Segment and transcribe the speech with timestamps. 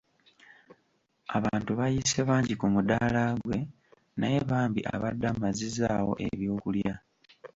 [1.37, 3.59] Abantu bayiise bangi ku muddaala gwe
[4.19, 6.93] naye bambi abadde amazizzaawo ebyokulya.